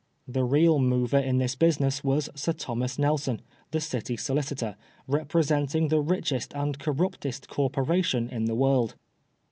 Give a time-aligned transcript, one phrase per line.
[0.27, 4.75] The real mover in this business was Sir Thomas Nelson, the City Solicitor,
[5.07, 8.95] representing the richest and corruptest Corporation in the world.